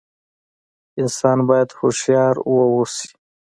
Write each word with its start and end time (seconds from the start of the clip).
انسان 1.01 1.39
بايد 1.47 1.69
هوښيار 1.79 2.35
ووسي 2.51 3.07